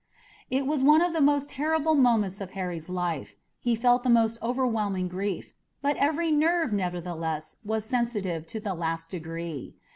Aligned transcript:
It 0.49 0.65
was 0.65 0.81
one 0.81 1.03
of 1.03 1.13
the 1.13 1.21
most 1.21 1.47
terrible 1.51 1.93
moments 1.93 2.41
of 2.41 2.53
Harry's 2.57 2.89
life. 2.89 3.35
He 3.59 3.75
felt 3.75 4.01
the 4.01 4.09
most 4.09 4.39
overwhelming 4.41 5.07
grief, 5.07 5.53
but 5.79 5.95
every 5.97 6.31
nerve, 6.31 6.73
nevertheless, 6.73 7.57
was 7.63 7.85
sensitive 7.85 8.47
to 8.47 8.59
the 8.59 8.73
last 8.73 9.11
degree. 9.11 9.75